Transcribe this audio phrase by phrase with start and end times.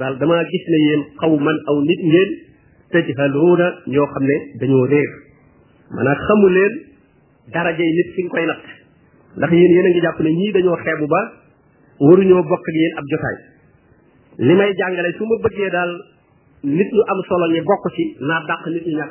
[0.00, 2.30] daal damaa gis ne yéen xaw man aw nit ngeen
[2.92, 5.08] tajhaluuna ñoo xam ne dañoo réer
[5.96, 6.72] maanaam xamu leen
[7.54, 8.64] darajey nit fi nga koy natt
[9.36, 11.20] ndax yéen yéen ngi jàpp ne ñii dañoo xeebu ba
[12.06, 12.66] waruñoo bokk
[12.98, 13.38] ak yéen
[14.46, 15.90] li may jàngale su ma bëggee daal
[16.76, 19.04] nit ñu am solo ñi bokk ci naa dàq nit ñii ñoo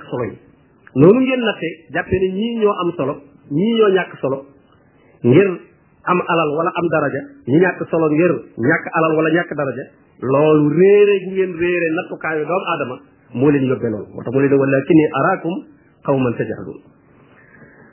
[2.82, 3.14] am solo
[3.58, 4.38] ñii ñoo ñàkk solo
[5.30, 5.48] ngir
[6.12, 8.32] am alal wala am daraja ñi ñàkk solo ngir
[8.68, 9.84] ñàkk alal wala ñàkk daraja
[10.22, 12.96] loolu réere gi ngeen réere nattukaayu doomu aadama
[13.34, 15.54] moo leen yóbbe loolu moo tax mu leen walakinni araakum
[16.06, 16.78] qawman tajhalun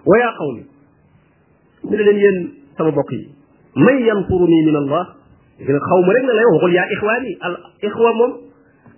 [0.06, 0.62] wa yaa qawmi
[1.84, 2.38] mi ne leen yéen
[2.76, 3.26] sama bokk yi
[3.74, 5.04] man yansuruni min allah
[5.58, 8.32] gën a xaw ma rek na lay waxul yaa ixwaan yi al ixwa moom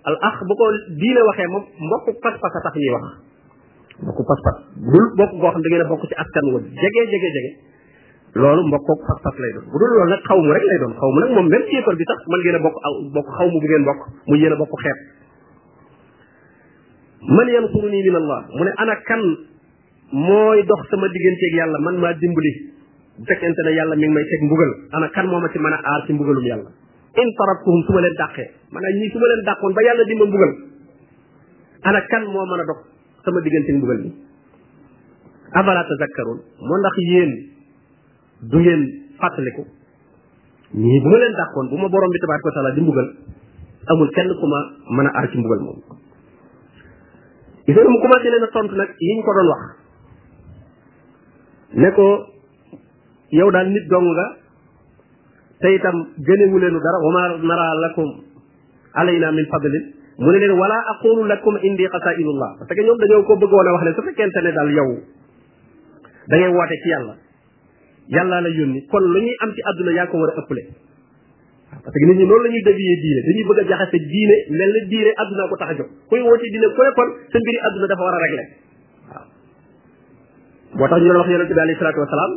[0.03, 0.65] al ax bu ko
[0.99, 3.03] diine waxee moom mbokku pas-pas a tax ñuy wax
[4.03, 4.55] mbokku pas-pas
[4.91, 5.31] dul bokk
[5.79, 7.51] da bokk ci askan wa jege jege jege
[8.35, 11.09] loolu mbokkook pas-pas lay doon bu dul loolu nag xaw mu rek lay doon xaw
[11.15, 13.57] mu nag moom même yéefar bi sax mën ngeen a bokk aw bokk xaw mu
[13.61, 14.99] bu ngeen bokk mu yéen a bokk xeet
[17.29, 19.21] man yansuruni min allah mu ne ana kan
[20.13, 22.53] mooy dox sama digganteeg yàlla man maa dimbali
[23.21, 25.75] bu fekkente ne yàlla mi ngi may teg mbugal ana kan moo ma ci mën
[25.77, 26.69] a aar ci mbugalum yàlla
[27.21, 30.25] in tarattuhum su ma leen dàqee maanaam ñii su ma leen dàqoon ba yàlla dimba
[30.25, 30.53] mbugal
[31.87, 32.81] ana kan moo mën a dox
[33.25, 34.09] sama digganteeg mbugal bi
[35.57, 37.33] afala tazakkaroon moo ndax yéen
[38.51, 38.81] du ngeen
[39.21, 39.63] fàttaliku
[40.85, 43.07] nii bu ma leen dàqoon bu ma borom bi tabaaraka wa di mbugal
[43.93, 44.59] amul kenn ku ma
[44.97, 45.79] mën a aar ci mbugal moom
[47.67, 49.61] gis nga mu commencé leen a tontu nag yi ñu ko doon wax
[51.81, 52.05] ne ko
[53.37, 54.25] yow daal nit dong nga
[55.61, 55.97] te itam
[56.27, 58.09] gënewu leenu dara wa ma nara lakum
[58.99, 59.85] alayna min fadlin
[60.17, 63.73] mu ne leen wala aqulu lakum indi xasailullah parce que ñoom dañoo ko bëggoon a
[63.73, 64.89] wax ne su fekkente ne daal yow
[66.29, 67.15] dangay ngay woote ci yàlla
[68.11, 70.61] yàllaa la yónni kon lu ñuy am ci àdduna yaa ko war a ëppale
[71.71, 74.71] parce que nit ñi loolu lañuy ñuy yee diine dañuy bëgg a jaxase diine mel
[74.73, 77.87] na diine àdduna ko tax a jóg kuy woote diine koy kon sa mbiri àdduna
[77.87, 79.25] dafa war a rek waaw
[80.77, 82.33] moo tax ñu doon wax yonente bi alayhi salaatu wasalaam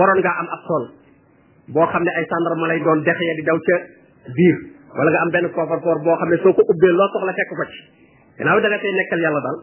[0.00, 0.84] waroon ngaa am ab tool
[1.74, 3.76] boo xam ne ay sàndarma lay doon dex ya di daw ca
[4.36, 4.56] biir
[4.96, 7.64] wala nga am benn coffre-fort boo xam ne soo ko ubbee loo soxla fekk ko
[7.70, 7.78] ci
[8.38, 9.58] gannaaw da nga koy nekkal yàlla daal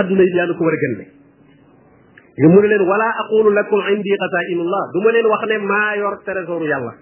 [0.00, 0.78] àdduna yi yaa ko war a
[2.46, 6.14] mu ne leen wala aqulu lakum indi xasainullah du ma leen wax ne maa yor
[6.22, 6.92] trésoru yàlla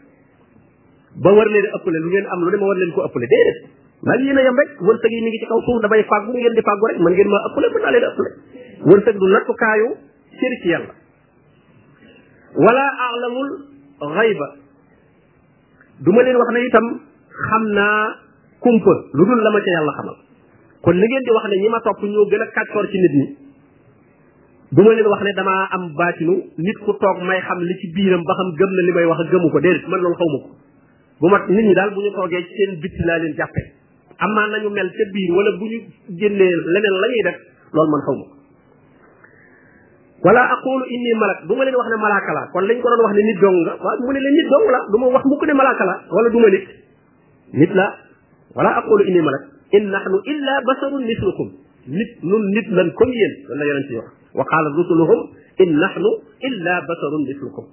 [1.24, 3.58] ba war leen ëppale lu ngeen am lu ne ma war leen ko ëppale déedéet
[4.08, 6.32] maa ngi yéen a yem rek wërsëg yi mi ngi ci kaw suuf damay fàggu
[6.32, 8.30] ngeen di fàggu rek mën ngeen maa la mën naa leen ëppale
[8.91, 9.88] wërsëg du nattukaayu
[10.41, 10.94] cër ci yàlla
[12.64, 13.48] wala alamul
[14.16, 14.48] xayba
[16.00, 16.86] du ma leen wax ne itam
[17.48, 18.04] xam naa
[18.64, 20.16] kumpa lu dul la ma ca yàlla xamal
[20.84, 23.46] kon li ngeen di wax ne ñi ma topp ñoo gën a kàccoor ci nit
[24.76, 27.87] du ma leen wax ne dama am batinu nit ku toog may xam li ci
[27.97, 30.38] biiram ba xam gëm na li may wax gëmu ko déedéet man loolu xaw ma
[30.42, 30.50] ko
[31.20, 33.60] bu ma nit ñi daal bu ñu toogee ci seen bitti laa leen jàppe
[34.20, 35.78] amma nañu mel ca biir wala bu ñu
[36.20, 37.36] génnee leneen la ñuy def
[37.72, 38.26] loolu man xaw ko
[40.28, 43.04] wala aqulu inni malak du ma leen wax ne malaaka la kon lañ ko doon
[43.09, 45.25] wax ne nit dong nga waaw mu ne leen nit dong la duma ma wax
[45.25, 46.66] mukk ne malaaka la wala duma nit
[47.54, 47.86] nit la
[48.53, 51.48] wala aqulu inni malak in nahnu illa basarun mislukum
[51.88, 55.20] nit nun nit lan comme yéen lan la yonent yi wax wa qaala rusuluhum
[55.64, 56.10] in nahnu
[56.48, 57.66] illa basarun mislukum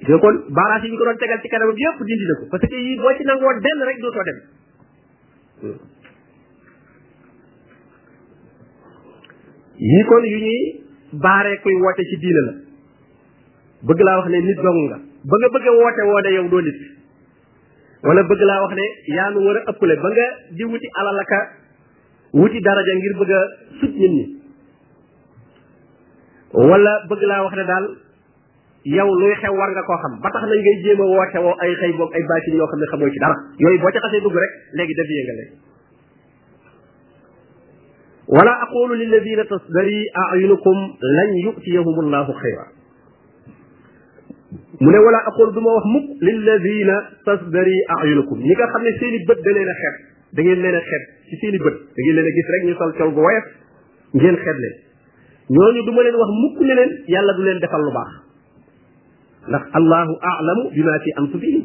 [0.00, 2.44] gis nga kon barrage yi ñu ko doon tegal ci kanamam yëpp dindi na ko
[2.52, 4.38] parce que yii boo ci nangoo benn rek dootoo dem
[9.90, 10.60] yii kon yu ñuy
[11.26, 12.52] baaree kuy woote ci diina la
[13.88, 14.96] bëgg laa wax ne nit dong nga
[15.28, 16.78] ba nga bëgg a woote woone yow doo nit
[18.04, 18.86] wala bëgg laa wax ne
[19.16, 21.40] yaa nu war a ëppale ba nga di wuti alalaka
[22.38, 23.40] wuti daraja ngir bëgg a
[23.80, 24.26] sut nit ñi
[26.52, 27.86] wala bëgg laa wax ne daal
[28.84, 31.54] yow luy xew war nga koo xam ba tax na ngay jéem a woote woo
[31.60, 34.20] ay xay boobu ay baatin yoo xam ne xamoo ci dara yooyu boo ca xasee
[34.20, 35.56] dugg rek léegi dévié nga léegi
[38.28, 42.64] wala aqulu lilladina tasdari ayunukum lan yutiyahum allahu xayra
[44.80, 48.92] mu ne wala aqulu du ma wax mukk lilladina tasdari ayunukum ñi nga xam ne
[48.98, 49.94] seen i bët da leen a xeeb
[50.32, 52.74] da ngeen leen a xeeb ci seen bët da ngeen leen a gis rek ñu
[52.80, 53.44] sol col gu woyof
[54.14, 54.87] ngeen xeeb leen
[55.50, 58.08] ñooñu du ma leen wax mukk ne leen yàlla du leen defal lu baax
[59.48, 61.62] ndax allahu aalamu bi maa fi am anfusihim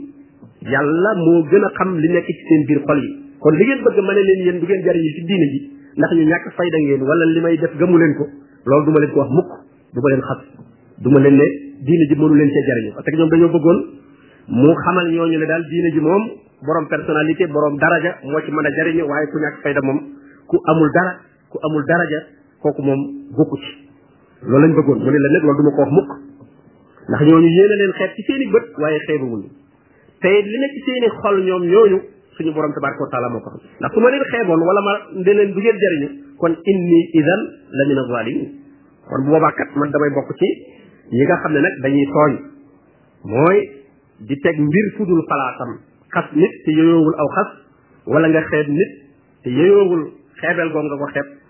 [0.71, 3.09] yàlla moo gën a xam li nekk ci seen biir xol yi
[3.39, 5.59] kon li ngeen bëgg ma ne leen yéen du ngeen jariñu ci diine ji
[5.99, 8.25] ndax ñu ñàkk fayda ngeen wala li may def gëmu leen ko
[8.65, 9.51] loolu du ma leen ko wax mukk
[9.93, 10.41] du ma leen xas
[11.03, 11.47] duma ma leen ne
[11.83, 13.79] diine ji mënu leen cee jariñu parce teg ñoom dañoo bëggoon
[14.47, 16.23] mu xamal ñooñu ne daal diine ji moom
[16.63, 19.99] borom personnalité borom daraja moo ci mën a jariñu waaye ku ñàkk fayda moom
[20.47, 21.19] ku amul dara
[21.51, 23.01] ku amul daraja kooku moom
[23.35, 23.69] bokku ci
[24.47, 26.09] loolu lañ bëggoon mu ne la nag loolu du ma ko wax mukk
[27.11, 29.49] ndax ñooñu yéene leen xeet ci seeni bët waaye xeebuwuñu
[30.23, 31.97] te li nekk ci seeni xol ñoom ñooñu
[32.37, 34.93] suñu borom tabaraka wa taala moo ko xam ndax su ma leen xeeboon wala ma
[35.19, 36.07] nde leen du ngeen jëriñu
[36.39, 37.41] kon inni idan
[37.75, 38.49] la min azalimin
[39.11, 40.47] kon bu boobaa kat man damay bokk ci
[41.11, 42.33] ñi nga xam ne nag dañuy tooñ
[43.23, 43.59] mooy
[44.19, 45.71] di teg mbir fudul palaatam
[46.13, 47.49] xas nit te yeyoowul aw xas
[48.07, 48.91] wala nga xeeb nit
[49.43, 50.03] te yeyoowul
[50.39, 51.42] xeebel goom nga ko xeeb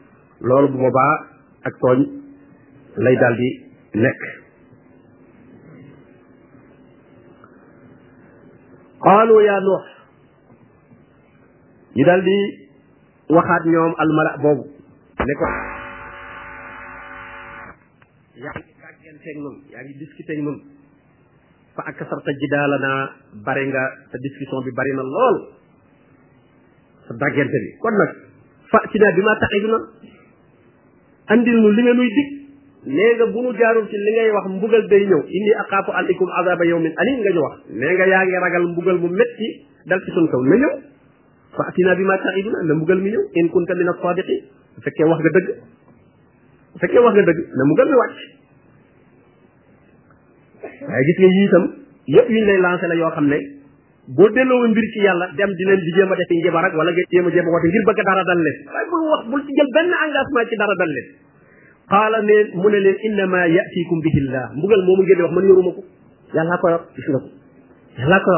[0.44, 1.13] loolu bu boobaa
[1.63, 2.00] ak tooñ
[3.00, 3.50] lay daal di
[3.95, 4.22] nekk
[9.00, 9.86] qaalu yaa nuux
[11.95, 12.36] ñu daal di
[13.31, 14.63] waxaat ñoom almala boobu
[15.24, 15.45] ne ko
[18.44, 20.60] yaa ngi tàgganteeg nun yaa ngi discuter ak
[21.75, 23.01] fa ak sarta jidaala naa
[23.48, 25.36] bari nga sa discussion bi bari na lool
[27.07, 28.12] sa dàggante bi kon nag
[28.72, 29.80] fa ci naa bi maa taxiduna
[31.31, 32.29] andil nu li nga nuy dig
[32.95, 36.27] nee nga bu nu jaarul ci li ngay wax mbugal day ñëw inni aqaafu alaykum
[36.39, 39.47] azaba yawmin alim nga ñu wax nee nga yaa ngi ragal mbugal mu métti
[39.87, 40.73] dal ci sun na ñëw
[41.55, 44.39] fa atina bi ma taiduna na mbugal mi ñëw in kunta min asadiqin
[44.75, 45.47] bu fekkee wax nga dëgg
[46.73, 48.17] bu fekkee wax nga dëgg na mbugal mi wàcc
[50.87, 51.65] waaye gis nga yii itam
[52.15, 53.62] yëpp lay lancé la yoo xam ne
[54.07, 56.91] boo delloo mbir ci yàlla dem di leen di jéem a defi njabar ak wala
[56.91, 59.55] nga a jéem a woote ngir bëgg dara dal leen waaye bul wax bul ci
[59.59, 61.07] jël benn engagement ci dara dal leen
[61.88, 65.71] qaala ne mu ne leen innama yatikum bihillah mbugal moomu ngeen di wax man yoruma
[65.71, 65.81] ko
[66.35, 67.29] yàllaa ko yor gis nga ko
[67.95, 68.31] yàllaa ko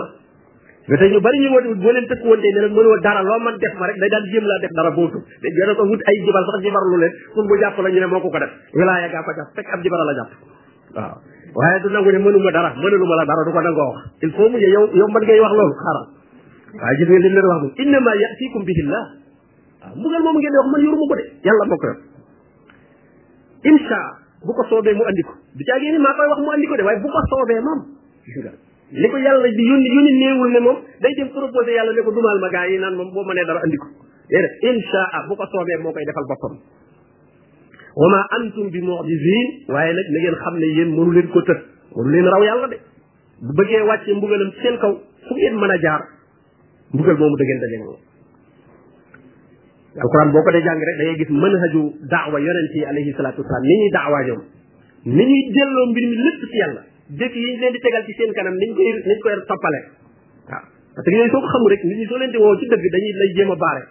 [0.86, 3.58] yor ñu bari ñu woote boo leen tëkk woontee ne leen mënoo dara loo man
[3.58, 6.16] def ma rek day daal jéem laa def dara bootu te dana ko wut ay
[6.22, 9.24] jibal sax jibarlu leen pour mu jàpp la ñu moo ko ko def wilaaya gaa
[9.26, 10.32] ko jàpp fekk ab la jàpp
[10.94, 14.32] waaw waaye du nangu ne mënuma dara mënaluma la dara du ko nangoo wax il
[14.36, 16.08] faut mu ne yow yow man ngay wax loolu xaaral
[16.84, 19.06] waaye gis ngeen li leen wax moom innama yatikum bihillah
[19.82, 21.98] waaw mbugal moom ngeen wax man yoruma ko de yàlla moo ko yor
[23.72, 24.00] insha
[24.44, 26.84] bu ko soobee mu andi ko du caagee ni maa wax mu andi ko de
[26.84, 27.80] waaye bu ko soobee moom
[28.28, 28.52] gis nga
[29.00, 30.12] li ko yàlla di yónni yónni
[30.52, 33.24] ne moom day dem proposé yàlla ne ko dumaal ma gaa yi naan moom boo
[33.24, 33.88] mënee dara andi ko
[34.28, 34.76] déedéet
[35.32, 36.60] bu ko soobee moo koy defal boppam
[38.00, 41.40] wa ma antum bi mu'jizin waaye nag na ngeen xam ne yéen mënu leen ko
[41.50, 41.60] tëj
[41.96, 42.78] mënu leen raw yàlla de
[43.42, 44.92] bu bëggee wàccee mbugalam seen kaw
[45.28, 46.02] fu ngeen mën a jaar
[46.92, 48.00] mbugal moomu da ngeen daje moom
[50.04, 51.82] alquran boo ko dee jàng rek da ngay gis manhaju
[52.16, 54.42] daawa yonent yi alayhi salatu wasalaam ni ñuy daawaa ñoom
[55.16, 56.82] ni ñuy delloo mbir mi lépp ci yàlla
[57.20, 59.82] dëkk yi ñu leen di tegal ci seen kanam niñ koy niñ koy toppale
[60.50, 60.64] waaw
[60.96, 62.86] parce que yooyu soo ko xamul rek nit ñi soo leen di woo ci dëgg
[62.92, 63.84] dañuy lay jéem a baare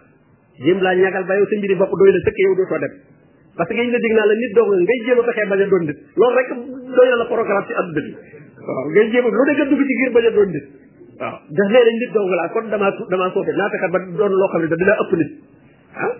[0.64, 2.94] jéem laa ñagal ba yow sa mbiri bopp doy la sëkk yow dootoo dem
[3.56, 5.66] parce que ñu la dig naa la nit dong ngay jéem a fexee bañ a
[5.70, 6.48] doon nit loolu rek
[6.90, 8.16] doy na la programme ci àdduna bi
[8.58, 10.66] waaw ngay jéem a lu nekk dugg ci biir bañ a doon nit
[11.22, 14.32] waaw ndax nee nañ nit dong laa kon damaa damaa soofe naa fexe ba doon
[14.34, 15.30] loo xam ne da dinaa ëpp nit
[15.94, 16.12] ah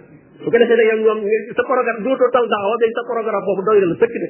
[0.45, 1.19] su ko defee nag yow ñoom
[1.59, 4.29] sa programme dootoo taw daawa day sa programme boobu doy na la sëkk de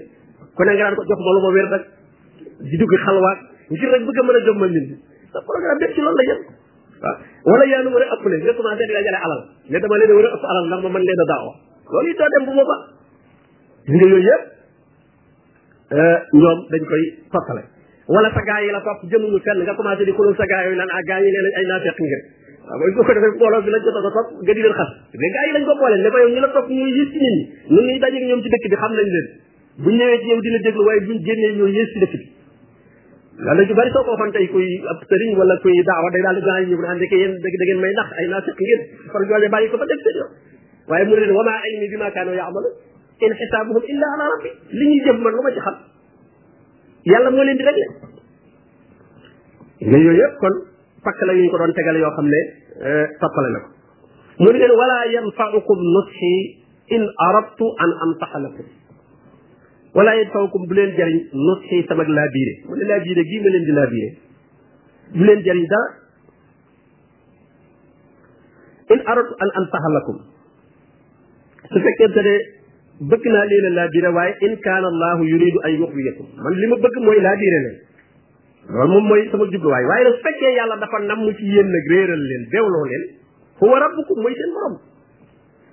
[0.57, 1.83] ku ne nga naan ko jox ma lu ma wér nag
[2.65, 4.97] di dugg xalwaat ngir rek bëgg a mën a jommal nit ñi
[5.29, 7.17] sa programme bépp ci loolu la yem waaw
[7.53, 10.15] wala yaa nu war a ëppale nga commencé di dajale alal ne dama leen a
[10.17, 11.53] war a ëpp alal ndax ma mën leen a daawa
[11.93, 12.79] loolu it daa dem bu boobaa
[13.87, 14.37] gis nga
[15.93, 17.03] euh, ñoom dañ koy
[17.33, 17.63] sottale
[18.09, 20.77] wala sa gaa yi la topp jëmuñu fenn nga commencé di xulóo sa gaa yooyu
[20.77, 22.23] naan ak ah, gaa yi nee nañ ay naafeq ngir
[22.65, 27.19] bi lañ ko toog a topp nga di ko boole la topp ñuy yées ci
[28.27, 29.27] ñoom ci dëkk bi xam nañ leen
[29.85, 31.19] buñ ñëwee ci yow waaye buñ
[31.59, 32.27] ñoo yées ci dëkk bi
[33.45, 36.23] loolu la ci bëri soo ko waxoon tey kuy ab sëriñ wala kuy daawa day
[36.23, 37.49] daal di gaa naan ndeke yéen da
[37.83, 38.81] may nax ay naafeq ngeen
[39.13, 40.54] far ñoolee ko ba def seen
[40.91, 42.69] waaye mu ne wama ilmi bima kaanu yaamalu
[43.27, 45.77] in xisaabuhum illa ala rabbi li ñuy jëf man lu ma ci xam
[47.13, 47.87] yàlla moo leen di réglé
[49.91, 50.55] ñu yooyu yëpp kon
[51.07, 52.41] pakk la ñu ko doon tegal yoo xam ne
[53.23, 53.69] toppale na ko
[54.45, 56.35] mu ne wala yanfaukum nushi
[56.93, 58.67] in aradtu an ansaxa lakum
[59.97, 63.49] wala yanfaukum bu leen jariñ nushi sama laa biire mu ne laa biire gii ma
[63.55, 64.09] leen di laa biire
[65.17, 65.87] bu leen jariñ dara
[68.95, 70.19] in aradtu an ansaxa lakum
[71.71, 72.35] su fekkente ne
[73.11, 76.77] bëgg naa leen laa laabire waaye in kaana allahu yuridu an yuxwiyakum man li ma
[76.85, 77.77] bëgg mooy laabire leen
[78.75, 81.69] loolu moom mooy sama jubluwaay waaye nag su fekkee yàlla dafa nam mu ci yéen
[81.77, 83.03] nag réeral leen beewloo leen
[83.61, 84.75] huwa rabbukum mooy seen borom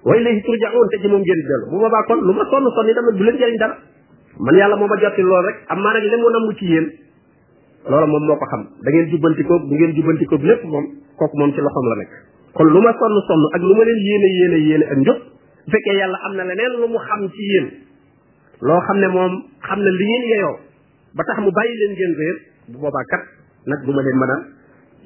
[0.07, 2.65] wa ilayhi turja'un te ci moom ngeen di dellu bu boobaa kon lu ma sonn
[2.75, 3.75] sonn yi tamit leen jëriñ dara
[4.39, 6.88] man yàlla moo ma jotti loolu rek am maa nag li mu nam ci yéen
[7.91, 10.86] loola moom moo ko xam da ngeen jubbantikoo bu ngeen jubbantikoo lépp moom
[11.19, 12.12] kooku moom ci loxoom la nekk
[12.55, 15.19] kon lu ma sonn sonn ak lu ma leen yéene yéene yéene ak njub
[15.71, 17.67] fekkee yàlla am na leneen lu mu xam ci yéen
[18.69, 19.31] loo xam ne moom
[19.67, 20.55] xam na li ngeen yeyoo
[21.17, 22.37] ba tax mu bàyyi leen ngeen réer
[22.71, 23.21] bu boobaa kat
[23.71, 24.35] nag du ma leen mën a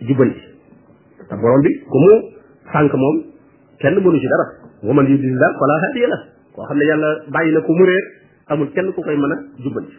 [0.07, 0.43] jubbanti
[1.29, 2.11] te borom bi ku mu
[2.73, 3.15] sànq moom
[3.79, 4.47] kenn mënu ci dara
[4.87, 6.19] wa man yudlillah fala hadiya la
[6.55, 8.03] koo xam ne yàlla bàyyi na ko mu réer
[8.49, 9.97] amul kenn ku koy mën a jubbanti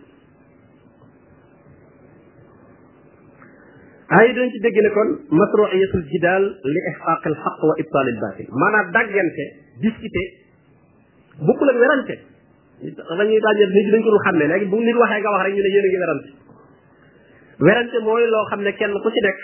[4.18, 5.08] ayi dañ ci dégg ne kon
[5.38, 9.44] masru'iyatul jidal li ihqaq al haqq wa ibtal al batil maanaam daggante
[9.84, 10.28] discuter
[11.40, 12.14] bokkul ak werante
[12.86, 15.54] la ñuy daañu nit dañ ko dul xàmmee léegi bu nit waxee nga wax rek
[15.56, 15.62] ñu
[17.68, 19.38] ne mooy loo xam ne kenn ku ci nekk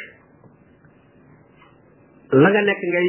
[2.43, 3.07] la nga nekk ngay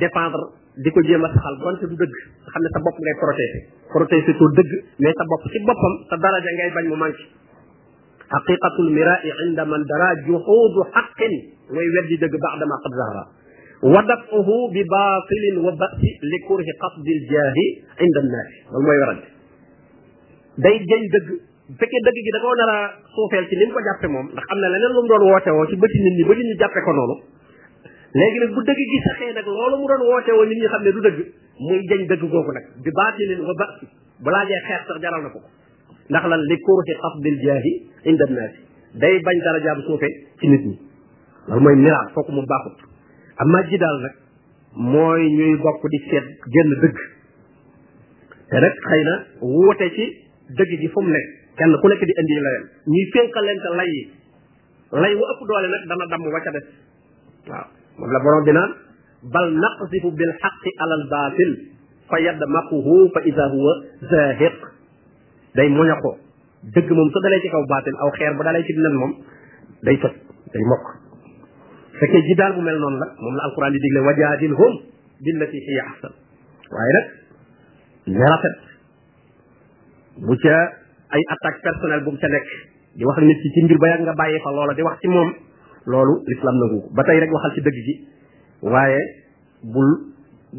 [0.00, 0.44] dépendre
[0.82, 3.56] di ko jéem a saxal donte du dëgg nga xam ne sa bopp ngay protéger
[3.92, 4.70] protéger ko dëgg
[5.04, 7.24] mais sa bopp ci boppam ta daraja ngay bañ mu manqué
[8.32, 11.34] xaqiqatul mirai inda man dara juxuudu xaqin
[11.76, 13.24] mooy weddi dëgg baax dama qad zahra
[13.82, 17.56] ودفعه بباطل وبأس لكره قصد الجاه
[18.02, 19.20] عند الناس والما يرد
[20.58, 21.26] داي جاي دغ
[21.80, 22.76] فكي دغ جي داكو نارا
[23.16, 25.98] سوفيل سي نيم كو جابي موم دا خامنا لنين لوم دون ووتي وو سي بتي
[26.04, 27.14] نيت ني بتي نيت جابي كو نونو
[28.18, 30.90] لغي نك بو دغ جي سخي نك لولو مو دون ووتي وو نيت ني خامني
[30.96, 31.14] دو دغ
[31.66, 33.74] موي جاي دغ غوكو نك بباطل وبأس
[34.26, 35.40] بلا جاي خير سخ جارال نكو
[36.10, 37.72] ndax lan li kuru ci xaf bil jahi
[38.10, 38.54] inda nas
[39.02, 40.08] day bañ dara jabu sofé
[40.40, 40.76] ci nit ñi
[41.48, 41.62] lool
[42.36, 42.87] moy
[43.44, 44.14] amma ji daal nag
[44.94, 46.26] mooy ñuy bokk di seet
[46.56, 46.98] genn dëgg
[48.50, 50.06] te rek xëy na wuute ci
[50.58, 51.28] dëgg gi fu mu nekk
[51.60, 54.02] kenn ku nekk di indi la leen ñuy fénqalante lay yi
[55.02, 56.66] lay wu ëpp doole nag dana damm wa ca des
[57.48, 57.66] waaw
[57.98, 58.72] moom la borom bi naan
[59.34, 61.50] bal naqsifu bil xaqi alal baatil
[62.08, 63.72] fa yadmaquhu fa ida huwa
[65.54, 66.18] day moña ko
[66.74, 69.14] dëgg moom su dalee ci kaw baatil aw xeer bu dalee ci nen moom
[69.84, 70.14] day toj
[70.54, 71.06] day mokk
[72.00, 74.72] fekkee ji daal bu mel noonu la moom la alquran di digle wajaadilhum
[75.26, 76.12] billati hiya ahsan
[76.76, 77.06] waaye nag
[78.18, 78.56] ne rafet
[80.28, 80.56] bu ca
[81.18, 82.48] ay attaque personnelle bu mu ca nekk
[83.00, 85.08] di wax nit ci ci mbir ba yàgg nga bàyyi fa loola di wax ci
[85.14, 85.30] moom
[85.92, 87.94] loolu l'islam nangu ba tey rek waxal ci dëgg gi
[88.72, 89.00] waaye
[89.76, 89.90] bul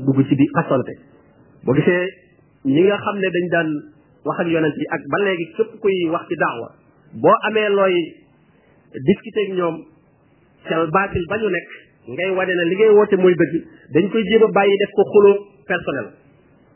[0.05, 0.93] dugg ci di xasante
[1.65, 2.05] boo gisee
[2.73, 3.69] ñi nga xam ne dañ daan
[4.27, 6.67] wax ak yonent yi ak ba léegi képp kuy wax ci daawa
[7.21, 7.95] boo amee looy
[9.09, 9.77] discuter ak ñoom
[10.69, 11.67] ca baatil ba ñu nekk
[12.13, 13.53] ngay wane na li ngay woote mooy dëgg
[13.93, 15.35] dañ koy jéem a bàyyi def ko xuloo
[15.67, 16.07] personnel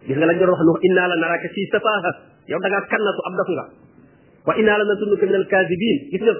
[0.07, 2.11] gis nga lañ doon wax nu inna la naraka fi safaha
[2.49, 3.65] yow da ngaa kannatu ab daf nga
[4.49, 6.33] wa inna la nasunuka min al kaasibin gis nga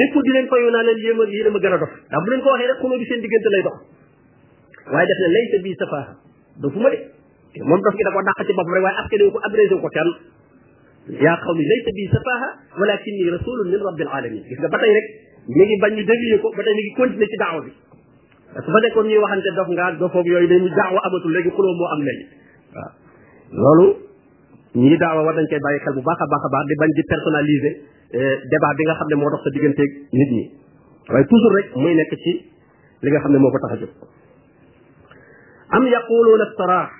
[0.00, 2.28] nekku di leen fayu naa leen yéem a yéen a gën a dof ndax bu
[2.30, 3.76] leen ko waxee rek xuloo bi seen diggante lay dox
[4.90, 6.12] waaye def na laysa bi safaha
[6.60, 6.98] do fu ma de
[7.68, 10.10] moom dof gi da ko dàq ci boppam rek waaye askane ko adressé ko kenn
[11.24, 14.92] yaa xaw mi laysa bi safaha walakinni rasulun min rabbil alamin gis nga ba tey
[14.98, 15.08] rek
[15.50, 17.72] mi ngi bañ ñu dévier ko ba tey mi ngi continuer ci daawa bi
[18.50, 21.50] parce que fa nekkoon ñuy waxante dof ngaa dofoog yooyu day mu daawa amatul léegi
[21.54, 22.24] xuloo moo am léegi
[22.72, 22.86] waaw
[23.50, 23.86] loolu
[24.78, 26.90] ñi daaw war dañ koy bàyyi xel bu baax a baax a baax di bañ
[26.94, 27.72] di personnaliser
[28.14, 30.44] eh, débat bi nga xam ne moo dox sa digganteeg nit ñi
[31.10, 32.32] waaye toujours rek muy nekk ci
[33.02, 33.92] li nga xam ne moo ko tax a jóg
[35.74, 36.90] am yaquluuna iftaraax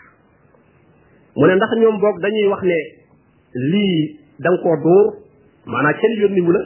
[1.39, 2.79] mu ne ndax ñoom boog dañuy wax ne
[3.71, 3.99] lii
[4.43, 5.07] da nga koo dóor
[5.71, 6.63] maanaam kenn yónniwu la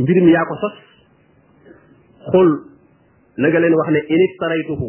[0.00, 0.74] mbir mi yaa ko sos
[2.34, 2.50] xul
[3.44, 4.88] na leen wax ne init taraytuhu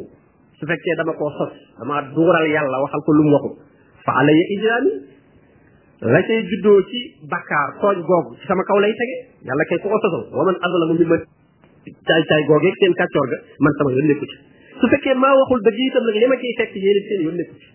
[0.59, 3.53] su fekkee dama koo sos dama duural yàlla waxal ko lu mu waxul
[4.05, 4.93] fa alayya ijraami
[6.15, 6.99] la cay juddoo ci
[7.35, 9.15] bakkaar tooñ googu sama kaw lay tege
[9.49, 11.21] yàlla kay ku ko sosal wa man azlamu mimman
[12.07, 14.37] caay caay googeeg seen kàccoor ga man sama yoon nekku ci
[14.81, 17.55] su fekkee maa waxul dëgg itam nag li ma ciy fekk yéen seen yoon nekku
[17.61, 17.69] ci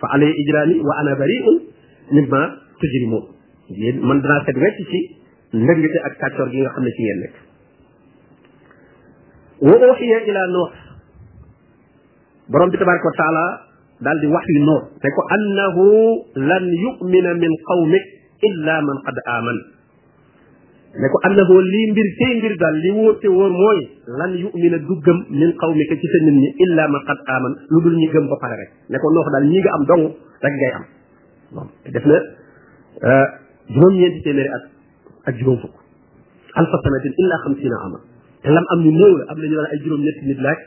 [0.00, 1.56] fa alayya ijraami wa ana bari'un
[2.16, 2.42] mimma
[2.80, 3.24] tujrimun
[3.82, 5.21] yéen man danaa set wecc ci
[5.52, 7.36] ndëngte ak kàccoor gi nga xam ne ci yéen nekk
[9.62, 10.72] wa uxiya ila nuux
[12.48, 13.44] borom bi tabaraka wa taala
[14.00, 15.84] daal di wax yu nuux ne ko annahu
[16.36, 18.04] lan yumina min qawmik
[18.48, 19.56] illa man qad aman
[20.96, 23.80] ne ko annahu lii mbir tey mbir daal li wóor te wóor mooy
[24.18, 27.78] lan yumina du gëm min qawmika ci sa nit ñi illa man qad aman lu
[27.84, 30.04] dul ñi gëm ba pare rek ne ko nuux daal ñi nga am dong
[30.42, 30.84] rek ngay am
[31.54, 32.16] moom te def na
[33.02, 33.28] eh,
[33.72, 34.71] juróom-ñeenti téeméeri at
[35.26, 35.74] ak juróom fukk
[36.58, 37.98] alfa sanatin illa xamsina ama
[38.42, 40.58] te lam am ñu néew la am nañu ay juróom ñetti nit laaj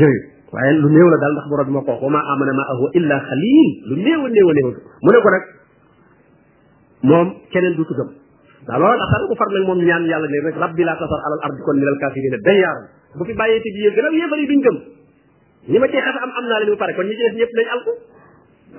[0.00, 0.20] yooyu
[0.52, 2.84] waaye lu néew la daal ndax borom moo ko wax wa ma amana ma ahu
[2.98, 4.68] illa xalil lu néew a néew a néew
[5.02, 5.44] mu ne ko nag
[7.10, 8.10] moom keneen du tuddam
[8.66, 11.40] daa loolu asar ko far nag moom ñaan yàlla ne rek rabbi la tasar alal
[11.46, 12.78] ardi kon minal kafirina dayyar
[13.18, 14.76] bu fi bàyyee ci biir gënaw yéefari duñ gëm
[15.70, 17.52] ñi ma cee xas am am naa leen ba pare kon ñi ci def ñëpp
[17.58, 17.92] nañ alku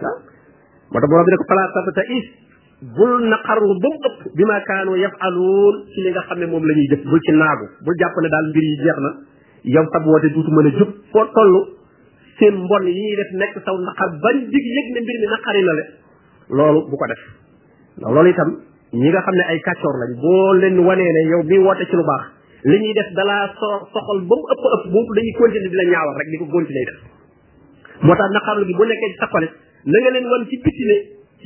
[0.01, 0.17] waaw
[0.91, 2.27] moo tax borom bi ne ko fala tabta is
[2.91, 6.63] bul naqarlu ba mu ëpp bi ma kaanu yafaluun ci li nga xam ne moom
[6.67, 9.11] la ñuy jëf bul ci naagu bul jàpp ne daal mbir yi jeex na
[9.75, 11.53] yow sab woote duutu mën a jub foo toll
[12.39, 15.61] seen mbon yi ñuy def nekk saw naqar bañ dig yëg ne mbir mi naqari
[15.67, 15.73] ko
[17.07, 17.21] def ndax
[18.03, 18.49] loolu itam
[18.99, 21.95] ñi nga xam ne ay kàccoor lañ boo leen wanee ne yow mi woote ci
[21.95, 22.23] lu baax
[22.69, 26.15] li ñuy def dalaa so soxal ba mu ëpp ëpp boobu dañuy continuer di ñaawal
[26.19, 26.99] rek di ko continuer def
[28.05, 29.39] moo tax naqarlu gi bu nekkee ci sa
[29.91, 30.97] na nga leen wan ci bitti ne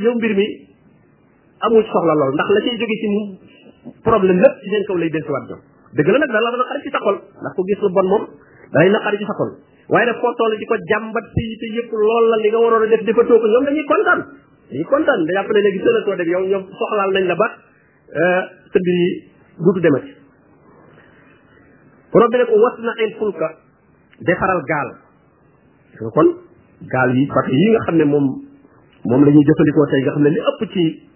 [0.04, 0.48] yow mbir mi
[1.66, 3.12] amul soxla lool ndax la cay jóge ci
[4.04, 5.62] problème lépp ci seen kaw lay dellusiwaat ñoom
[5.98, 8.24] dëgg la nag dana la naqari ci sa xol ndax ku gis lu bon moom
[8.74, 9.34] dalay naqari ci sa
[9.90, 11.44] waaye nag foo toll di ko jàmbat si
[11.92, 14.22] lool la li nga waroon a def dafa toog ñoom dañuy kontaan
[14.70, 17.48] dañuy kontaan da jàpp ne léegi tëlatoo dem yow ñoom soxlaal nañ la ba
[18.22, 18.42] euh,
[18.74, 19.10] tëdd yi
[19.64, 20.12] duutu demati
[22.12, 23.48] borom ko was na in fulka
[24.26, 24.90] defaral gaal
[26.14, 26.30] kon
[26.94, 28.26] gaal yi parce que yi nga xam ne moom
[29.10, 31.07] moom la ñuy jëfandikoo tey nga xam ne li ëpp ci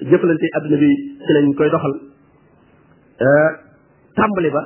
[0.00, 0.90] jëflante adduna bi
[1.26, 1.94] ci lañ koy doxal
[3.20, 3.50] euh,
[4.16, 4.62] tàmbali ba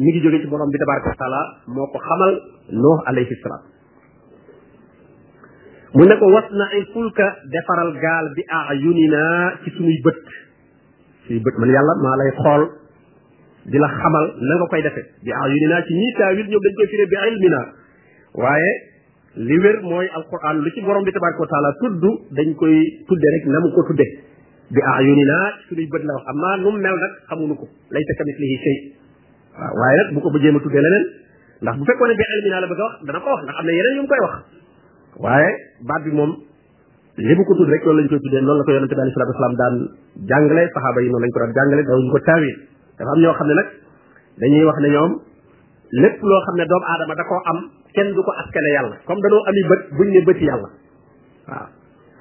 [0.00, 1.40] mi ngi jóge ci borom bi tabaraka wa
[1.74, 2.38] moo ko xamal
[2.72, 3.62] noox alayhi salaam
[5.94, 10.18] mu ne ko was na ay fulka defaral gaal bi ayunina ci suñuy bët
[11.26, 12.62] suñuy bët man yàlla maa lay xool
[13.66, 17.06] di la xamal na koy defe bi ayunina ci ñii taawil ñoom dañ koy firé
[17.06, 17.60] bi ilmina
[18.34, 18.70] waaye
[19.34, 21.70] li wér mooy alquran lu ci borom bi tabaraka wa taala
[22.32, 24.31] dañ koy tudde rek na mu ko tudde
[24.72, 25.38] bi ayunina
[25.68, 28.76] suñuy bët la wax amma nu mu mel nag xamuñu ko laysa kamislihi shay
[29.58, 31.04] waaw waaye nag bu ko bëggee ma tuddee leneen
[31.62, 33.64] ndax bu fekkoon ne bi ilmina la bëgg a wax dana ko wax ndax am
[33.68, 34.34] na yeneen yu mu koy wax
[35.24, 35.50] waaye
[35.88, 36.32] baat bi moom
[37.28, 39.32] li ko tudd rek loolu lañ koy tuddee noonu la ko yonente bi alei salatu
[39.34, 39.74] wasalaam daan
[40.32, 42.56] jàngale saxaaba yi noonu lañ ko daan jàngale dawuñu ko taawil
[42.96, 43.68] dafa am ñoo xam ne nag
[44.40, 45.10] dañuy wax ne ñoom
[46.02, 47.58] lépp loo xam ne doomu aadama da koo am
[47.92, 50.68] kenn du ko askane yàlla comme danoo ami bët buñ ne bëti yàlla
[51.48, 51.68] waaw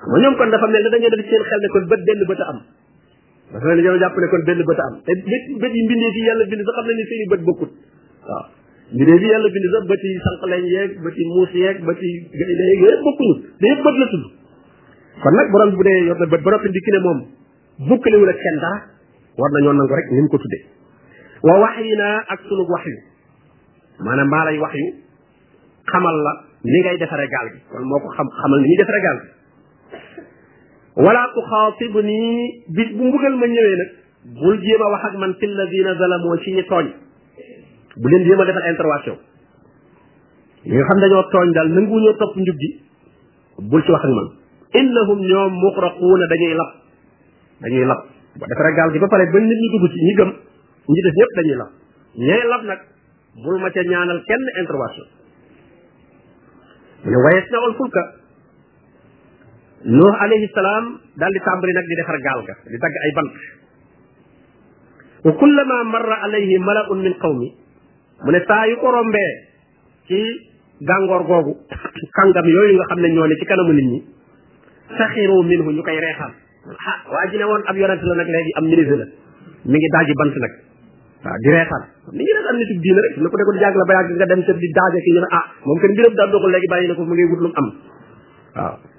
[0.08, 2.40] ma ñoom kon dafa mel ne dañoo def seen xel ne kon bët benn bët
[2.42, 2.60] a am
[3.54, 5.82] dafa mel ne ñoo jàpp ne kon benn bët a am te bët bët yi
[5.86, 7.72] mbindee fi yàlla bind sax xam ne ni seen i bët bokkut
[8.26, 8.46] waaw
[8.98, 12.12] mbindee fi yàlla bind sax bët yi sànqlañ yeeg bët yi muus yeeg bët yi
[12.34, 14.26] gaynde yeeg yëpp bokkuñu da yëpp bët la tudd
[15.22, 17.20] kon nag borom bu dee yor na bët borom di ki ne moom
[17.92, 18.78] bukkalewul ak kenn dara
[19.38, 20.66] war nañoo nangu rek ni mu ko tuddee
[21.46, 22.98] wa wax yi naa ak sunu wax yu
[24.04, 24.88] maanaam maa lay wax yu
[25.94, 26.34] xamal la
[26.66, 29.40] ni ngay defaree gaal gi kon moo ko xam xamal ni ñuy defaree gaal gi
[30.96, 33.92] wala tuxaatibnii bi bu mbugal ma ñëwee nag
[34.40, 36.88] bul jéem a wax ak man fi lladina zalamoo ci ñi tooñ
[37.96, 39.18] bu leen jéem a defal intervention
[40.66, 42.70] ñi xam dañoo tooñ daal nanguwuñoo topp njub gi
[43.72, 44.30] bul ci wax ak man
[44.76, 46.72] innahum ñoom muxraquuna dañuy lab
[47.62, 48.02] dañuy lab
[48.36, 50.32] boo defaree gaal gi ba pare ba nit ñi dugg ci ñi gëm
[50.92, 51.70] ñi des ñëpp dañuy lab
[52.20, 52.80] ñay lab nag
[53.44, 55.08] bul ma ca ñaanal kenn intervention
[57.04, 58.21] mu ne wayees na wal fulka
[59.86, 63.30] nuux alayhi salaam daal di tàmbali nag di defar gaal ga di dagg ay bant
[65.26, 67.48] wa kullama marra alayhi mala'un min qawmi
[68.26, 69.32] mu ne saa yu ko rombee
[70.08, 70.22] ci
[70.86, 71.54] gàngoor googu
[72.18, 74.00] kàngam yooyu nga xam ne ñoo ci kanamu nit ñi
[74.98, 76.32] saxiru minhu ñu koy reexal
[76.86, 79.06] ah waa ji ne woon ab yonent la nag léegi am ministre la
[79.66, 80.54] mi ngi daaji bant nag
[81.26, 83.60] waaw di reexal ni ngi nag am nitu diina rek ne ko de ko di
[83.60, 85.94] jàng la ba yàgg nga dem sa di daaje ki ñu ne ah moom kenn
[85.94, 88.90] mbiram daa doxul léegi bàyyi na ko mu ngi wut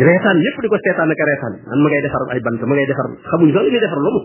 [0.00, 2.86] reetaan yépp di ko seetaan ak reetaan man ma ngay defar ay bant ma ngay
[2.88, 4.20] defar xamuñ sax li muy defar lu mu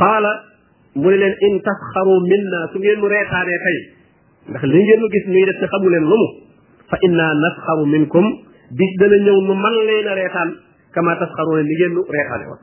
[0.00, 0.32] qaala
[0.94, 3.76] mu ne leen in tasxaru minna su ngeen mu reetaanee tay
[4.52, 6.28] ndax li ngeen nu gis ñuy def te xamu leen lu mu
[6.92, 8.26] fa inna nasxaru minkum
[8.76, 10.50] bis dana ñëw nu man leen a reetaan
[10.92, 12.60] kama tasxaruuna ni ngeen nu reetaane woon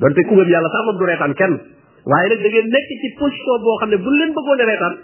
[0.00, 1.54] donte ku gëm yàlla sax moom du reetaan kenn
[2.06, 4.94] waaye nag da ngeen nekk ci boo xam ne bu leen bëggoon a reetaan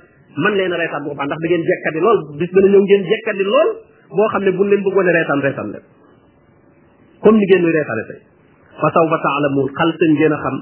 [0.43, 3.47] man leen a reetaan bu ko baax ndax da ngeen jekkati lool bis dana ñëw
[3.53, 3.71] lool
[4.17, 5.85] bo xamne ne buñ leen bëggone a reetaan la leen
[7.21, 8.03] comme ni ngeen ñu reetaane
[8.81, 10.55] fa saw fa taalamuun xal seen ngeen xam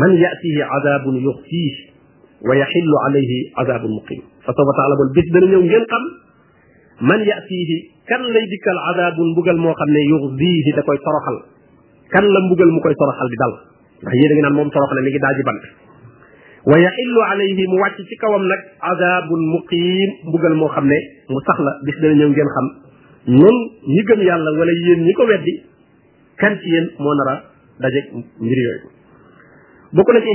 [0.00, 1.76] man ya'tihi adabun yuxfiih
[2.46, 6.02] wa yahillu alayhi adabun muqim fa saw fa taalamuun bis dana ñëw ngeen xam
[7.10, 7.76] man ya'tihi
[8.10, 10.00] kan lay dikkal adabun bugal mo xamne
[10.66, 11.38] ne da koy toroxal
[12.12, 13.54] kan la mbugal mu koy toroxal bi dal
[14.02, 15.62] ndax yéen a ngi naan mom toroxal ni gi daaji bant
[16.66, 18.14] ويحل عليهم موات في
[18.82, 20.98] عذاب مقيم بغل مو خامني
[21.30, 21.94] مو تخلا بيس
[22.56, 22.66] خم
[23.28, 23.56] نون
[23.94, 25.54] ني گم يالا ولا يين ني كو ويدي
[26.40, 27.34] كان سي يين مو نرا
[27.80, 28.06] داجك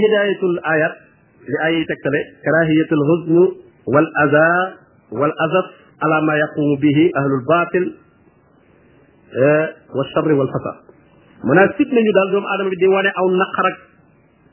[0.06, 0.94] هدايه الايات
[1.54, 3.36] لاي تكتله كراهيه الغزن
[3.94, 4.52] والاذى
[5.20, 5.62] والاذى
[6.04, 7.86] على ما يقوم به اهل الباطل
[9.96, 10.78] والشر والفساد
[11.50, 12.86] مناسب نيو دال دوم ادم دي
[13.20, 13.76] او نخرك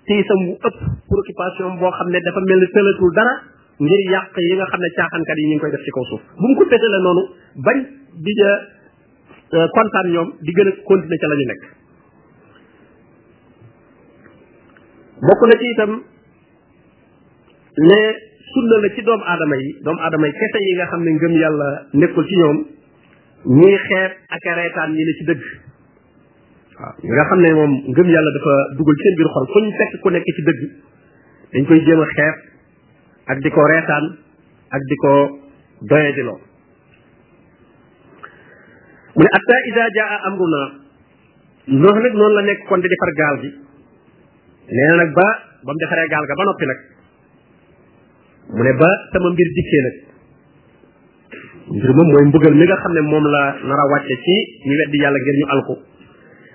[0.08, 0.76] tiisam bu ëpp
[1.10, 3.34] préoccupation boo xam ne dafa mel ni tëlatul dara
[3.86, 6.22] ngir yàq yi nga xam ne caaxaankat yi ñu ngi koy def ci kaw suuf
[6.40, 7.22] bu mu ko tëtale noonu
[7.68, 7.78] bañ
[8.26, 8.56] di euh,
[9.56, 11.62] euh, kontaan ñoom di gën a continuer ca la nekk
[15.28, 15.92] bokk na ci itam
[17.88, 17.98] ne
[18.52, 21.34] sunna la ci doomu aadama yi doomu aadama yi kese yi nga xam ne ngëm
[21.40, 21.68] yàlla
[22.00, 22.58] nekkul ci ñoom
[23.58, 25.63] ñuy xeeb ak reetaan ñi ne ci dëgg
[26.80, 29.70] waaw ñi nga xam ne moom ngëm yàlla dafa dugal seen biir xol fu ñu
[29.78, 30.60] fekk ku nekk ci dëgg
[31.52, 32.06] dañ koy jéem a
[33.32, 34.04] ak di ko reetaan
[34.74, 35.12] ak di ko
[35.90, 36.40] doye di loo
[39.16, 40.62] mu ne atta ida jaa amruna
[41.80, 43.50] noox nag noonu la nekk kon di defar gaal gi
[44.74, 45.26] nee na nag ba
[45.64, 46.80] ba mu defaree gaal ga ba noppi nag
[48.54, 49.96] mu ne ba sama mbir dikkee nag
[51.80, 54.74] mbir moom mooy mbugal mi nga xam ne moom la nar a wàcce ci ñu
[54.82, 55.74] weddi yàlla ngir ñu alku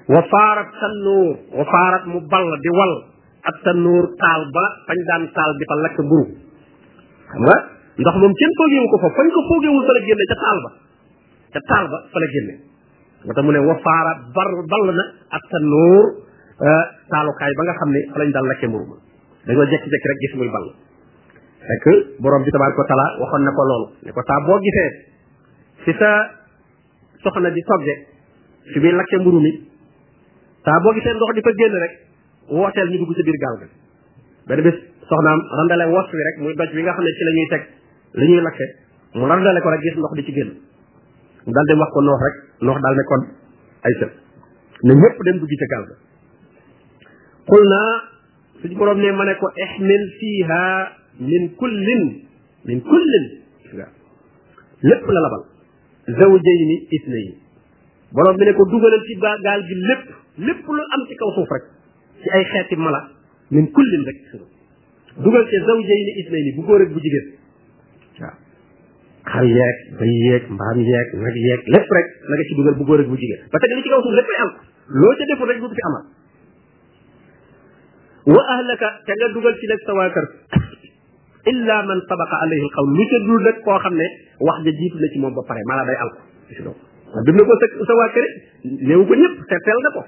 [0.10, 2.93] wa faarat tannuur wa mu ball di wal
[3.45, 6.26] ak tannuur taal ba fañ daan taal di fa lakk mburu
[7.30, 7.58] xam nga
[8.02, 10.69] ndox moom kenn foogeewu ko fa fañ ko foogeewul fa la génne ca taal ba
[11.54, 12.54] ca taal ba fa la génne
[13.30, 13.76] moo mu ne wa
[14.34, 16.02] bar ball na ak tannuur
[16.65, 18.98] euh, taalukaay ba nga xam ne fa lañ daan lakkee mburu ma
[19.45, 20.67] dañoo jekki-jekki rek gis muy ball
[21.69, 21.86] fekk
[22.17, 24.89] borom bi tabaaraka wa waxoon na ko loolu ne ko saa boo gisee
[25.86, 26.10] fi sa
[27.22, 27.93] soxna di togge
[28.74, 29.68] fi muy lakke mburu mi
[30.65, 31.93] saa boo gisee ndox di fa génn rek
[32.52, 33.65] wooteel ñu dugg ci biir gaal ga
[34.50, 34.78] benn bés
[35.10, 37.63] soxnaam randale wos wi rek muy doj wi nga xam ne ci la ñuy teg
[38.22, 38.65] li ñuy lakke
[39.13, 40.52] mu randale ko rek gis ndox di ci génn
[41.45, 43.24] mu daal wax ko noox rek noox daal ne kon
[43.88, 44.12] ay sëb
[44.84, 45.95] ne ñëpp dem dugg ci gaal ga
[47.50, 47.91] xul naa
[48.62, 52.04] suñu borom ne ma ne ko ihmil fiha min kullin
[52.65, 53.26] min kullin
[54.84, 55.43] lépp la labal
[56.19, 57.32] zawjayni isnayi
[58.12, 60.08] borom bi ne ko dugalal ci gaal gi lépp
[60.47, 61.63] lépp lu am ci kaw suuf rek
[62.23, 63.02] ci ay xeeti mala
[63.58, 64.45] min kullin rek sunu
[65.28, 67.28] dugal ci zawjay ni isnay ni bu góor ak bu jigéen
[68.21, 68.36] waaw
[69.32, 72.84] xar yeeg bay yeeg mbaam yeeg nag yeeg lépp rek la nga ci dugal bu
[72.89, 74.52] góor ak bu jigéen parce que li ci kaw suuf lépp lay am
[75.04, 76.04] loo ca deful rek du fi amal
[78.36, 80.25] wa ahlaka te nga dugal ci nag sa waa kër
[81.54, 84.08] illa man sabaqa alayhi alqawl lu ca dul nag koo xam ne
[84.47, 86.60] wax ja jiitu na ci moom ba pare mala day al ko gis
[87.12, 88.25] nga bi mu ne ko sa waa kër
[88.88, 90.04] néew ko ñëpp seetel na ko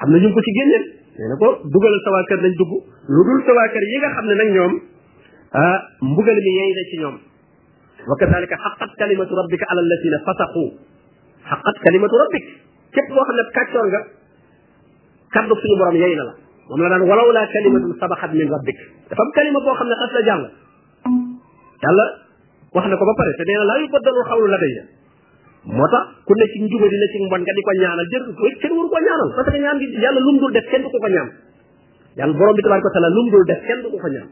[0.00, 0.84] xamna ñu ko ci génneel
[1.20, 2.72] nee na ko duggal sa waa lañ dugg
[3.14, 4.72] lu dul sa waa yi nga xamne nak nag ñoom
[5.60, 5.76] ah
[6.10, 7.16] mbugal mi yeey na ci ñoom
[8.08, 10.62] wa kadhalika haqqat kalimatu rabbika ala alladhina fasaqu
[11.50, 12.44] haqqat kalimatu rabbik
[12.94, 14.00] kep bo xamne kaccor nga
[15.36, 16.34] kaddu suñu borom yeey na la
[16.70, 18.78] mom la daan walaw la kalimatu sabaqat min rabbik
[19.12, 20.44] dafa am kalima bo xamne ne la jàll
[21.84, 22.04] yàlla
[22.72, 24.84] wax na ko ba pare te neena na la yubaddalu xawlu ladayya
[25.68, 28.72] mota ku ne ci di ne ci mbon nga di ko ñaanal jeer ko kenn
[28.80, 31.28] waru ko ñaanal parce que ñaan gi yalla lum dul def kenn du ko ñaan
[32.16, 34.28] yalla borom bi tabaraka taala lum dul def kenn du ko ko ñaan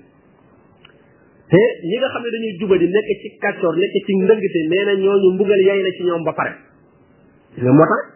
[1.53, 5.29] te ñi nga xamne dañuy dañuy di nek ci kator nek ci ndëngte neena ñoñu
[5.37, 6.53] mbugal yay na ci ñom ba pare
[7.61, 8.09] nga mota tax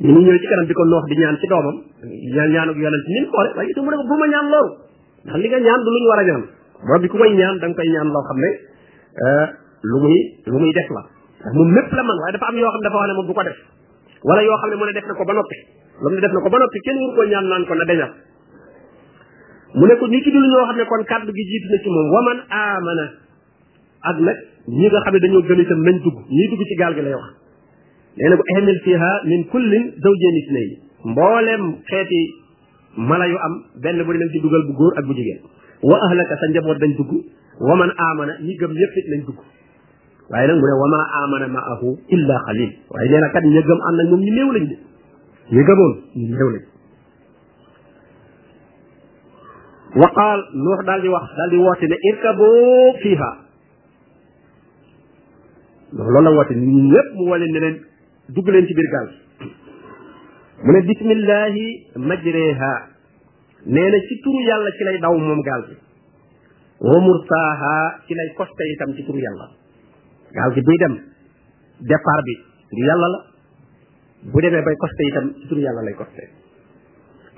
[0.00, 3.04] ñu ñëw ci kanam diko ko noox di ñaan ci doomam ñaan ñaan ñaanuk yonent
[3.12, 4.68] nim xoole waaye itam mu ne ko buma ñaan lool
[5.28, 6.42] ndax li nga ñaan du lu ñu wara ñaan
[6.88, 8.48] borom bi ku may ñaan dang koy ñaan lo xamne
[9.28, 9.46] euh
[9.84, 10.16] lu muy
[10.48, 11.11] lu muy def la
[11.42, 13.22] ndax moom lépp la man waaye dafa am yoo xam ne dafa wax ne moom
[13.26, 13.56] du ko def
[14.24, 15.56] wala yoo xam ne mu ne def na ko ba noppi
[16.02, 18.12] loolu ne def na ko ba noppi kenn wur ko ñaan naan ko na dañal
[19.74, 22.10] mu ne ko ñu ci dul ñoo xam ne kon kàddu gi jiitu na moom
[22.14, 23.04] waman amana
[24.02, 26.94] ak nag ñi nga xam ne dañoo gëm itam nañ dugg ñii dugg ci gaal
[26.94, 27.34] gi lay wax
[28.38, 32.20] ko ihmil fiha min kullin zawjayni xeeti
[32.96, 35.40] mala yu am benn bu dinañ ci dugal bu góor ak bu jigéen
[35.82, 37.12] sa njaboot dañ dugg
[37.58, 39.42] waman amana ñi gëm yëpp it nañ dugg
[40.32, 43.80] waaye nag mu ne wama amana maahu illa xalil waaye nee na kat ña gëm
[43.88, 45.60] ànd ak moom ñu néew lañ de
[49.94, 52.46] nuux daal wax daal di woote ne irkabo
[53.02, 53.30] fiiha
[55.92, 57.76] ndax loolu la ne leen
[58.32, 59.08] dugg leen ci biir gaal
[60.64, 61.66] mu ne bismillahi
[63.66, 64.38] na ci turu
[64.78, 65.76] ci lay daw moom gaal bi
[66.80, 69.60] wa mursaaha ci lay koste itam ci la
[70.36, 70.94] gaaw gi buy dem
[71.88, 72.34] départ bi
[72.76, 73.18] di yàlla la
[74.32, 76.22] bu demee bay costé itam ci suñu yàlla lay costé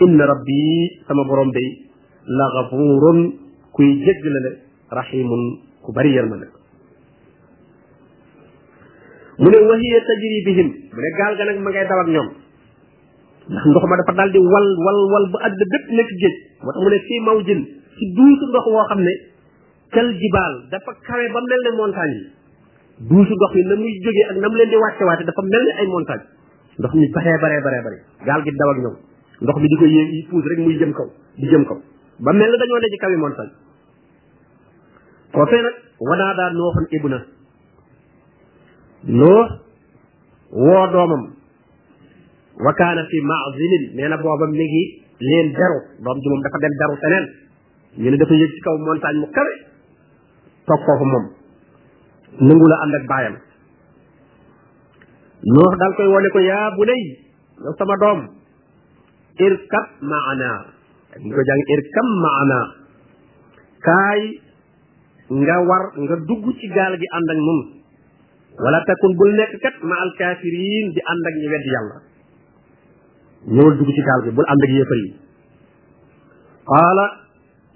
[0.04, 0.59] inna rabbi
[1.07, 1.66] sama borom bay
[2.38, 3.18] la gafurun
[3.74, 4.50] kuy jéggalale
[4.98, 5.42] rahimun
[5.85, 6.46] ku bari yërmande
[9.42, 12.28] mu ne wahiya tajri bihim mu ne gaal ga nag ma ngay daw ak ñoom
[13.48, 16.74] ndax ndox ma dafa daal di wal wal wal ba àdduna bépp nekk géej moo
[16.83, 17.61] mu ne fii maw jën
[17.98, 19.14] ci duutu ndox woo xam ne
[19.92, 22.24] kal jibaal dafa kawe ba mel ne montagne yi
[22.98, 25.62] duusu ndox mi na muy jógee ak na mu leen di wàcce waate dafa mel
[25.66, 26.24] ni ay montagne
[26.78, 28.78] ndox mi baree baree baree bare gaal gi daw ak
[29.42, 31.76] ndox mi di ko yéeg yi puus rek muy jëm kaw di jëm kaw
[32.20, 33.52] ba mel ni dañoo ne ci kawi montagne
[35.33, 37.18] foofee nag wanaa daa na
[39.02, 39.48] noox
[40.54, 41.33] woo doomam
[42.62, 44.44] wa dafa
[46.62, 47.26] dem beru feneen
[47.96, 48.61] ñu ne dafa yëg ci
[50.64, 51.43] toog foofu moom
[52.42, 53.37] nangu la ànd baayam
[55.53, 57.01] noox daal koy wone ko yaa bu nay
[57.79, 58.20] sama doom
[59.47, 60.51] irkab maana
[61.25, 62.61] ñu ko jàng irkab maana
[63.87, 64.20] kaay
[65.38, 67.61] nga war nga dugg ci gaal gi ànd ak nun
[68.62, 70.11] wala takun bul nekk kat ma al
[70.94, 71.97] di ànd ak ñu weddi yàlla
[73.55, 75.11] ñëwal dugg ci gaal gi bul ànd ak yéefar yi
[76.70, 77.23] qaala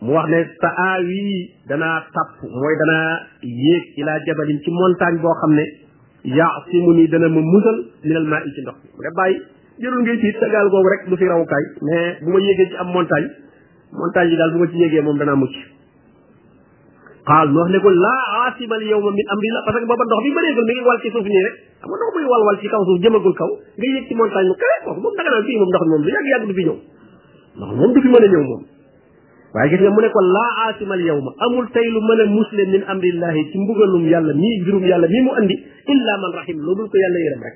[0.05, 1.23] mu wax ne sa aawi
[1.71, 3.27] danaa tapp mooy danaa
[3.63, 5.65] yéeg ilaa jabalin ci montagne boo xam ne
[6.41, 9.43] yaasimu ni dana ma musal minal ci ndox bi mu ne bàyyi
[9.81, 10.07] jërul
[10.93, 11.65] rek du fi rawukaay
[12.23, 13.29] bu ma yéegee ci am montagne
[14.03, 15.57] montagne yi daal bu ma ci yéegee moom danaa mucc
[17.27, 20.31] xaal mu ne ko laa aasima al yawma min amrillah parce que booba ndox bi
[20.31, 21.15] nii rek ndox
[23.23, 26.79] mu kawe kooku moom danga naan ndox mi moom du yàgg-yàgg du fi ñëw
[27.59, 28.63] ndox moom du ñëw moom
[29.55, 32.69] waaye gis nga mu ne ko laa aasimal yawma amul tey lu mën a muslim
[32.75, 35.57] min amrillahi ci mbugalum yàlla mii jurum yàlla mii mu andi
[35.95, 37.55] illa man rahim loo ko yàlla yërëm rek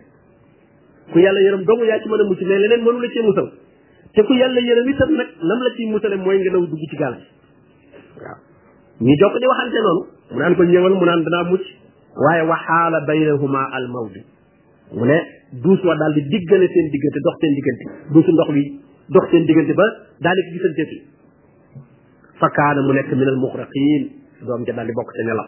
[1.12, 3.48] ku yàlla yërëm dong yaa ci mën a mucc mais leneen mënu la cee musal
[4.16, 6.96] te ku yàlla yërëm itam nag lam la ciy musale mooy nga daw dugg ci
[7.02, 7.26] gaal gi
[8.24, 8.38] waaw
[9.05, 10.02] ñu jokk di waxante noonu
[10.33, 11.64] mu naan ko ñëwal mu naan danaa mucc
[12.24, 14.20] waaye waxaala baynahuma al mawdi
[14.96, 15.18] mu ne
[15.61, 18.62] duus wa daal di diggale seen diggante te seen diggante ndox bi
[19.12, 19.87] dox seen diggante ba
[20.24, 21.11] daal di
[22.42, 24.02] فكان منك من المغرقين
[24.42, 25.44] دوم جدال بوك سي نلا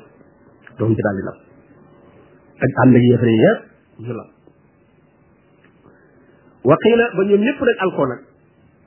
[0.78, 1.32] دوم جدال نلا
[2.66, 3.52] اك اند يفري يا
[4.00, 4.24] نلا
[6.68, 8.10] وقيل بن نيب نك الكون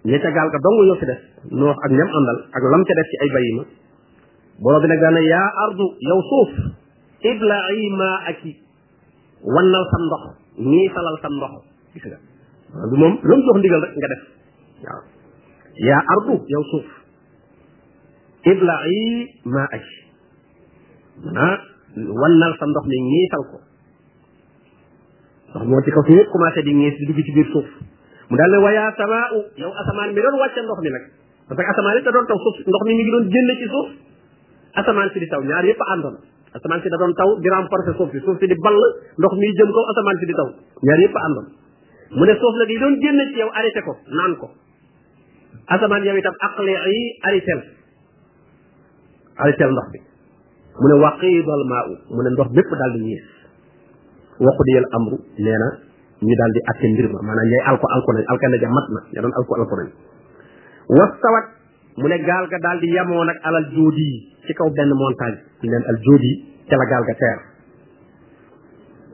[0.06, 1.20] ني تا غالكا دونغ يوسي ديف
[1.52, 3.64] نوخ اك نيم اندال اك لام تي ديف سي اي بايما
[4.64, 5.80] بولو دي نك دانا يا ارض
[6.12, 6.50] يوسف
[7.32, 8.44] ابلعي ماءك
[9.56, 10.24] ونال سام ندخ
[10.70, 11.54] ني فالال سام ندخ
[11.94, 12.18] ديسغا
[12.92, 14.28] دو موم لوم جوخ نديغال رك نغا ديف
[15.90, 16.88] يا ارض يوسف
[18.46, 19.10] ibla'i
[19.46, 19.86] ma'ak
[21.26, 21.48] na
[21.98, 23.58] wannal sa ndox ni mi sal ko
[25.56, 27.66] ndox mo ci ko fi yépp commencé di ngiis di ci bir suuf
[28.30, 31.04] mu dal na waya samaa'u yow asaman mi don wacce ndox ni nak
[31.48, 33.90] parce que asaman da don taw suuf ndox ni mi ngi don génne ci suuf
[34.76, 36.16] asaman ci di taw ñaar yépp andon
[36.54, 38.78] asaman ci da don taw di renforcer suuf ci suuf ci di ball
[39.18, 40.48] ndox mi jëm ko asaman ci di taw
[40.86, 41.46] ñaar yépp andon
[42.14, 44.54] mu ne suuf la di don génne ci yow arrêté ko nan ko
[45.74, 46.78] asaman yow itam aqli'i
[47.26, 47.58] arrêté
[49.40, 50.00] arrêtel ndox bi
[50.82, 51.84] mu ne waqiidal maa
[52.16, 53.26] mu ne ndox bépp daal di ñiis
[54.48, 58.70] waqudiyal amru nee daal di atte mbir ma maanaam ñay alko alko nañ alkande ja
[58.76, 59.88] mat na ña doon alko alko nañ
[61.00, 61.46] wastawat
[62.00, 64.10] mu ne gaal ga daal di yemoon ak alal jóodi
[64.46, 66.34] ci kaw benn montagne ñu leen al jóodi yi
[66.70, 67.40] ca la gaal ga teer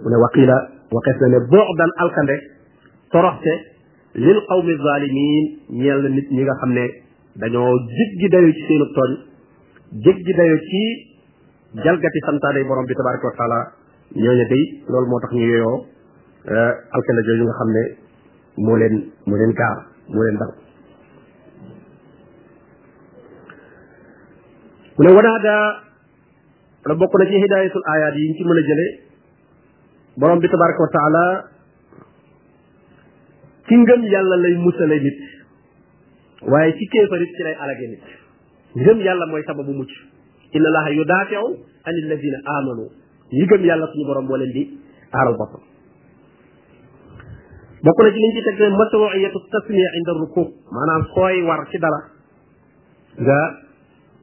[0.04, 0.58] mu ne waqiila
[0.92, 2.36] waxees na ne boox dan alkande
[3.12, 3.54] toroxte
[4.14, 5.46] lil qawmi zalimin
[5.80, 6.86] ñeel nit ñi nga xam ne
[7.40, 9.33] dañoo jig dayu ci seenu tooñ
[10.02, 10.82] jéggi dayo ci
[11.78, 13.60] jalgati santaane borom bi tabaraka wa taala
[14.18, 15.78] ñooñu day moo tax ñu yooyoo
[16.50, 17.84] eh, alkala jooju nga xam ne
[18.66, 18.96] moo leen
[19.30, 19.78] moo leen gaar
[20.14, 20.52] moo leen dal
[24.98, 25.54] mu ne wanaada
[26.90, 28.88] la bokk na ci hidayatul ayat yi ñu ci mën a jële
[30.18, 31.24] borom bi tabaraka wa taala
[33.68, 35.20] ci ngëm yàlla lay musale nit
[36.50, 38.23] waaye ci kéefarit ci lay alage nit
[38.76, 39.92] ngeum yàlla moy sababu mucc
[40.58, 41.46] inna allaha yudafi'u
[41.90, 42.84] an alladhina amanu
[43.38, 44.64] ñi gëm yàlla suñu borom bo len di
[45.20, 45.52] aral bop
[47.86, 50.42] bokku na ci liñ ci teg ne masruiyatu tasmiya inda ruku
[50.78, 52.00] manam sooy war ci dara
[53.26, 53.38] nga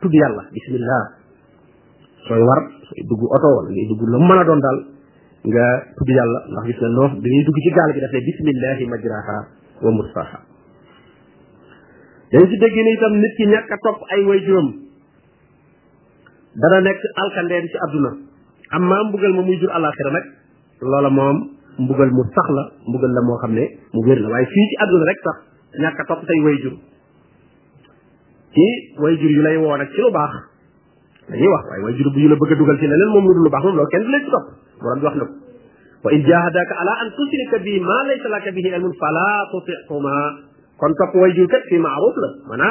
[0.01, 1.03] tud yàlla bismillah
[2.27, 4.79] sooy war sooy duggu auto wala ngay duggu la mën don dal
[5.53, 9.39] nga tud yàlla ndax gis na noo dañuy duggu ci gal gi daf bismillah majraha
[9.85, 10.50] wa mursaha
[12.33, 14.69] dañ ci dégg ni itam nit ki ñàkk a topp ay way juróom
[16.63, 18.11] dana nekk alkandeen ci àdduna
[18.79, 20.27] am mbugal ma muy jur alaxira nag
[20.81, 21.39] loola moom
[21.79, 23.65] mbugal mu sax la mbugal la moo xam ne
[23.95, 25.37] mu wér la waaye fii ci àdduna rek sax
[25.83, 26.75] ñàkk a topp say way jur
[28.55, 28.65] ci
[29.03, 30.35] way jur yu lay woo ci lu baax
[31.31, 33.43] dañuy wax waaye way jur bu yu la bëgg dugal ci leneen moom lu dul
[33.45, 34.47] lu baax moom loolu kenn du la ci topp
[34.83, 35.27] borom bi wax na
[36.03, 38.95] wa in jahadaka ala an tushrika bi ma laysa laka bihi ilmun
[40.81, 42.67] kon top way jiw kat fi ma'ruf la mana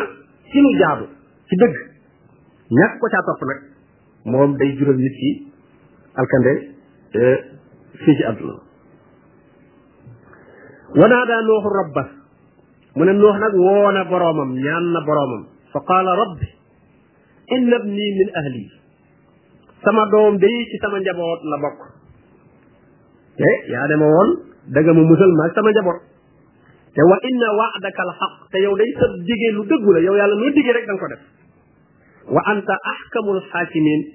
[0.49, 1.05] ci ni jaadu
[1.45, 1.75] ci deug
[2.73, 3.59] ñak ko ca top nak
[4.25, 5.29] mom day jural nit ci
[6.17, 6.53] alkande
[7.13, 7.25] e
[8.01, 8.55] fi ci àdduna
[10.97, 12.03] wanaada nuh rabba
[12.97, 16.49] mune nuh nak wona boromam ñaan na boromam fa qala rabbi
[17.55, 18.65] inna ibni min ahli
[19.85, 21.77] sama dom day ci sama njabot la bok
[23.37, 24.29] te ya dema woon
[24.73, 26.08] daga ma musal maag sama njabot
[26.97, 30.33] te wa inna wa'daka alhaq te yow day sa digge lu deggu la yow yalla
[30.39, 31.21] lu digge rek dang ko def
[32.37, 34.05] wa anta ahkamul hakimin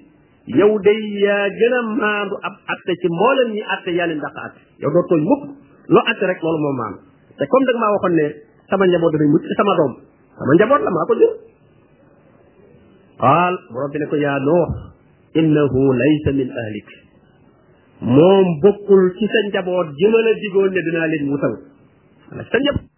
[0.57, 4.59] yow day ya gëna maandu ab atte ci mboolem ñi atte yaa leen dàq atte
[4.83, 5.43] yow doo tooñ mukk
[5.87, 6.99] loo atte rek loolu moo maandu
[7.39, 8.25] te comme dag maa waxoon ne
[8.69, 9.93] sama njaboot dafay mucc sama doom
[10.39, 11.33] sama njaboot la maa ko jur
[13.23, 14.71] qaal borom bi ne ko yaa noox
[15.39, 16.89] innahu laysa min ahlik
[18.03, 21.55] moom bokkul ci sa njaboot jëmala digoon ne dinaa leen wutal
[22.31, 22.94] 来，真叫。